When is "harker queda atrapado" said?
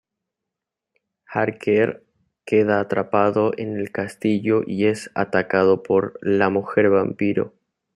1.25-3.51